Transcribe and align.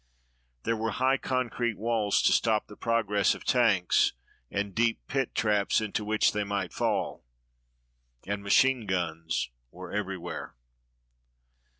There 0.63 0.75
were 0.75 0.93
high 0.93 1.17
concrete 1.17 1.77
walls 1.77 2.23
to 2.23 2.31
stop 2.31 2.65
the 2.65 2.75
progress 2.75 3.35
of 3.35 3.45
tanks 3.45 4.13
and 4.49 4.73
deep 4.73 4.99
pit 5.07 5.35
traps 5.35 5.79
into 5.79 6.03
which 6.03 6.31
they 6.31 6.43
might 6.43 6.73
fall. 6.73 7.23
And 8.25 8.41
machine 8.41 8.87
guns 8.87 9.51
were 9.69 9.91
everywhere. 9.91 10.55